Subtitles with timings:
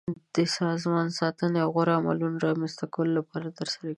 [0.35, 3.89] د سازمان ساتنې او غوره عملونو رامنځته کولو لپاره ترسره کیږي.